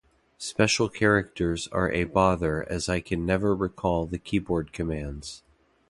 Special 0.39 0.89
characters 0.89 1.67
are 1.67 1.91
a 1.91 2.05
bother 2.05 2.67
as 2.67 2.89
I 2.89 3.01
can 3.01 3.23
never 3.23 3.53
recall 3.55 4.07
the 4.07 4.17
keyboard 4.17 4.73
commands. 4.73 5.43